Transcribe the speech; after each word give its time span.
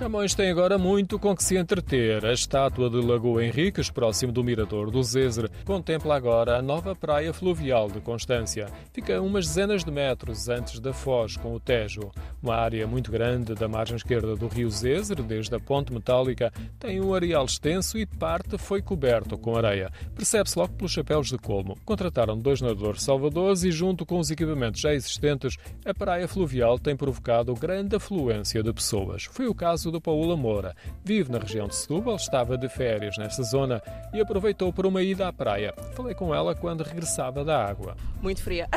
Camões 0.00 0.34
tem 0.34 0.50
agora 0.50 0.78
muito 0.78 1.18
com 1.18 1.36
que 1.36 1.44
se 1.44 1.58
entreter. 1.58 2.24
A 2.24 2.32
estátua 2.32 2.88
de 2.88 2.96
Lagoa 2.96 3.44
Henriques, 3.44 3.90
próximo 3.90 4.32
do 4.32 4.42
Mirador 4.42 4.90
do 4.90 5.02
Zezer, 5.02 5.50
contempla 5.62 6.16
agora 6.16 6.56
a 6.56 6.62
nova 6.62 6.96
praia 6.96 7.34
fluvial 7.34 7.90
de 7.90 8.00
Constância. 8.00 8.68
Fica 8.94 9.20
umas 9.20 9.46
dezenas 9.46 9.84
de 9.84 9.90
metros 9.90 10.48
antes 10.48 10.80
da 10.80 10.94
Foz, 10.94 11.36
com 11.36 11.54
o 11.54 11.60
Tejo. 11.60 12.10
Uma 12.42 12.54
área 12.54 12.86
muito 12.86 13.12
grande 13.12 13.54
da 13.54 13.68
margem 13.68 13.94
esquerda 13.94 14.34
do 14.34 14.48
rio 14.48 14.70
Zezer, 14.70 15.22
desde 15.22 15.54
a 15.54 15.60
ponte 15.60 15.92
metálica, 15.92 16.50
tem 16.78 16.98
um 16.98 17.12
areal 17.12 17.44
extenso 17.44 17.98
e 17.98 18.06
parte 18.06 18.56
foi 18.56 18.80
coberto 18.80 19.36
com 19.36 19.54
areia. 19.54 19.92
Percebe-se 20.14 20.58
logo 20.58 20.72
pelos 20.72 20.92
chapéus 20.92 21.28
de 21.28 21.36
colmo. 21.36 21.76
Contrataram 21.84 22.38
dois 22.38 22.62
nadadores 22.62 23.02
salvadores 23.02 23.64
e, 23.64 23.70
junto 23.70 24.06
com 24.06 24.18
os 24.18 24.30
equipamentos 24.30 24.80
já 24.80 24.94
existentes, 24.94 25.58
a 25.84 25.92
praia 25.92 26.26
fluvial 26.26 26.78
tem 26.78 26.96
provocado 26.96 27.52
grande 27.52 27.96
afluência 27.96 28.62
de 28.62 28.72
pessoas. 28.72 29.24
Foi 29.24 29.46
o 29.46 29.54
caso 29.54 29.89
do 29.90 30.00
Paula 30.00 30.36
Moura. 30.36 30.74
Vive 31.04 31.30
na 31.30 31.38
região 31.38 31.68
de 31.68 31.74
Setúbal, 31.74 32.16
estava 32.16 32.56
de 32.56 32.68
férias 32.68 33.16
nessa 33.18 33.42
zona 33.42 33.82
e 34.12 34.20
aproveitou 34.20 34.72
por 34.72 34.86
uma 34.86 35.02
ida 35.02 35.28
à 35.28 35.32
praia. 35.32 35.74
Falei 35.94 36.14
com 36.14 36.34
ela 36.34 36.54
quando 36.54 36.82
regressava 36.82 37.44
da 37.44 37.64
água. 37.64 37.96
Muito 38.22 38.42
fria. 38.42 38.68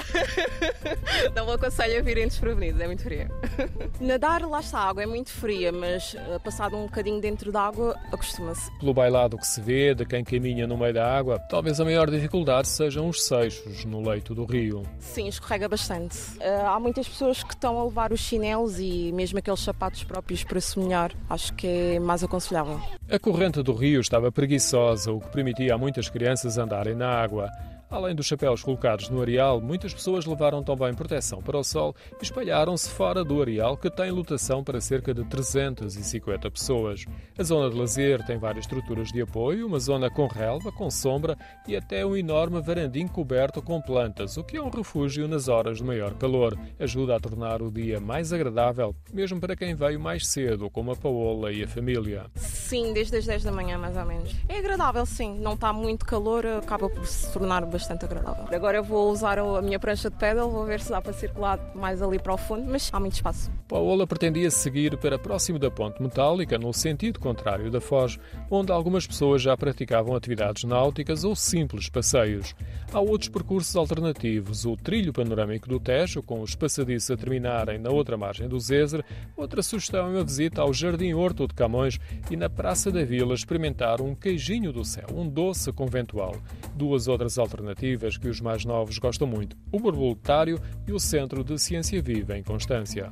Não 1.35 1.45
vou 1.45 1.55
aconselho 1.55 1.99
a 1.99 2.01
virem 2.01 2.27
desprevenidos, 2.27 2.79
é 2.79 2.87
muito 2.87 3.03
fria. 3.03 3.29
Nadar, 3.99 4.41
lá 4.47 4.59
está, 4.59 4.79
a 4.79 4.89
água 4.89 5.03
é 5.03 5.05
muito 5.05 5.31
fria, 5.31 5.71
mas 5.71 6.15
eh, 6.15 6.39
passado 6.39 6.75
um 6.75 6.85
bocadinho 6.85 7.19
dentro 7.19 7.51
da 7.51 7.61
água, 7.61 7.95
acostuma-se. 8.11 8.71
Pelo 8.79 8.93
bailado 8.93 9.37
que 9.37 9.45
se 9.45 9.61
vê 9.61 9.93
de 9.93 10.05
quem 10.05 10.23
caminha 10.23 10.65
no 10.65 10.77
meio 10.77 10.93
da 10.93 11.05
água, 11.05 11.39
talvez 11.49 11.79
a 11.79 11.85
maior 11.85 12.09
dificuldade 12.09 12.67
sejam 12.67 13.09
os 13.09 13.23
seixos 13.23 13.85
no 13.85 14.01
leito 14.07 14.33
do 14.33 14.45
rio. 14.45 14.83
Sim, 14.99 15.27
escorrega 15.27 15.67
bastante. 15.67 16.17
Eh, 16.39 16.61
há 16.65 16.79
muitas 16.79 17.07
pessoas 17.07 17.43
que 17.43 17.53
estão 17.53 17.79
a 17.79 17.83
levar 17.83 18.11
os 18.11 18.19
chinelos 18.19 18.79
e 18.79 19.11
mesmo 19.13 19.39
aqueles 19.39 19.59
sapatos 19.59 20.03
próprios 20.03 20.43
para 20.43 20.61
se 20.61 20.79
molhar 21.03 21.11
acho 21.29 21.53
que 21.53 21.67
é 21.67 21.99
mais 21.99 22.23
aconselhável. 22.23 22.79
A 23.09 23.19
corrente 23.19 23.61
do 23.61 23.73
rio 23.73 23.99
estava 23.99 24.31
preguiçosa, 24.31 25.11
o 25.11 25.19
que 25.19 25.29
permitia 25.29 25.75
a 25.75 25.77
muitas 25.77 26.09
crianças 26.09 26.57
andarem 26.57 26.95
na 26.95 27.09
água. 27.09 27.49
Além 27.93 28.15
dos 28.15 28.25
chapéus 28.25 28.63
colocados 28.63 29.07
no 29.07 29.21
areal, 29.21 29.61
muitas 29.61 29.93
pessoas 29.93 30.25
levaram 30.25 30.63
também 30.63 30.95
proteção 30.95 31.43
para 31.43 31.59
o 31.59 31.63
sol 31.63 31.95
e 32.19 32.23
espalharam-se 32.23 32.89
fora 32.89 33.23
do 33.23 33.39
areal, 33.39 33.77
que 33.77 33.87
tem 33.87 34.09
lotação 34.09 34.63
para 34.63 34.81
cerca 34.81 35.13
de 35.13 35.23
350 35.25 36.49
pessoas. 36.49 37.05
A 37.37 37.43
zona 37.43 37.69
de 37.69 37.77
lazer 37.77 38.25
tem 38.25 38.39
várias 38.39 38.65
estruturas 38.65 39.09
de 39.09 39.21
apoio, 39.21 39.67
uma 39.67 39.79
zona 39.79 40.09
com 40.09 40.25
relva, 40.25 40.71
com 40.71 40.89
sombra 40.89 41.37
e 41.67 41.75
até 41.75 42.03
um 42.03 42.17
enorme 42.17 42.59
varandim 42.63 43.07
coberto 43.07 43.61
com 43.61 43.79
plantas, 43.79 44.37
o 44.37 44.43
que 44.43 44.57
é 44.57 44.61
um 44.61 44.71
refúgio 44.71 45.27
nas 45.27 45.47
horas 45.47 45.77
de 45.77 45.83
maior 45.83 46.15
calor. 46.15 46.57
Ajuda 46.79 47.15
a 47.15 47.19
tornar 47.19 47.61
o 47.61 47.69
dia 47.69 47.99
mais 47.99 48.33
agradável, 48.33 48.95
mesmo 49.13 49.39
para 49.39 49.55
quem 49.55 49.75
veio 49.75 49.99
mais 49.99 50.25
cedo, 50.25 50.67
como 50.67 50.91
a 50.91 50.95
Paola 50.95 51.51
e 51.51 51.61
a 51.61 51.67
família. 51.67 52.25
Sim, 52.73 52.91
desde 52.91 53.17
as 53.17 53.25
10 53.27 53.43
da 53.43 53.51
manhã, 53.51 53.77
mais 53.77 53.95
ou 53.95 54.03
menos. 54.03 54.35
É 54.49 54.57
agradável, 54.57 55.05
sim. 55.05 55.37
Não 55.37 55.53
está 55.53 55.71
muito 55.71 56.07
calor, 56.07 56.43
acaba 56.43 56.89
por 56.89 57.05
se 57.05 57.31
tornar 57.31 57.63
bastante 57.67 58.03
agradável. 58.03 58.47
Agora 58.51 58.77
eu 58.77 58.83
vou 58.83 59.11
usar 59.11 59.37
a 59.37 59.61
minha 59.61 59.77
prancha 59.77 60.09
de 60.09 60.15
pedal, 60.15 60.49
vou 60.49 60.65
ver 60.65 60.79
se 60.79 60.89
dá 60.89 60.99
para 60.99 61.13
circular 61.13 61.59
mais 61.75 62.01
ali 62.01 62.17
para 62.17 62.33
o 62.33 62.37
fundo, 62.37 62.65
mas 62.65 62.89
há 62.91 62.99
muito 62.99 63.13
espaço. 63.13 63.51
Paola 63.67 64.07
pretendia 64.07 64.49
seguir 64.49 64.97
para 64.97 65.19
próximo 65.19 65.59
da 65.59 65.69
ponte 65.69 66.01
metálica, 66.01 66.57
no 66.57 66.73
sentido 66.73 67.19
contrário 67.19 67.69
da 67.69 67.79
Foz, 67.79 68.17
onde 68.49 68.71
algumas 68.71 69.05
pessoas 69.05 69.43
já 69.43 69.55
praticavam 69.55 70.15
atividades 70.15 70.63
náuticas 70.63 71.23
ou 71.23 71.35
simples 71.35 71.89
passeios. 71.89 72.55
Há 72.91 72.99
outros 72.99 73.29
percursos 73.29 73.75
alternativos, 73.75 74.65
o 74.65 74.75
trilho 74.75 75.13
panorâmico 75.13 75.69
do 75.69 75.79
Tejo, 75.79 76.23
com 76.23 76.41
os 76.41 76.55
passadiços 76.55 77.11
a 77.11 77.17
terminarem 77.17 77.77
na 77.77 77.91
outra 77.91 78.17
margem 78.17 78.47
do 78.47 78.59
Zezer, 78.59 79.05
outra 79.37 79.61
sugestão 79.61 80.07
é 80.07 80.09
uma 80.09 80.23
visita 80.23 80.61
ao 80.61 80.73
Jardim 80.73 81.13
Horto 81.13 81.47
de 81.47 81.53
Camões 81.53 81.99
e 82.31 82.35
na 82.35 82.49
Praça 82.63 82.89
da 82.89 83.03
Vila 83.03 83.33
experimentar 83.33 83.99
um 83.99 84.15
queijinho 84.15 84.71
do 84.71 84.85
céu, 84.85 85.07
um 85.13 85.27
doce 85.27 85.69
conventual. 85.73 86.37
Duas 86.73 87.09
outras 87.09 87.37
alternativas 87.37 88.17
que 88.17 88.29
os 88.29 88.39
mais 88.39 88.63
novos 88.63 88.97
gostam 88.97 89.27
muito: 89.27 89.57
o 89.69 89.77
Borboletário 89.77 90.57
e 90.87 90.93
o 90.93 90.97
Centro 90.97 91.43
de 91.43 91.59
Ciência 91.59 92.01
Viva 92.01 92.37
em 92.37 92.41
Constância. 92.41 93.11